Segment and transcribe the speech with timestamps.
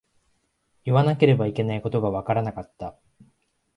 [0.83, 2.95] 言わなければいけないことがわからなかった。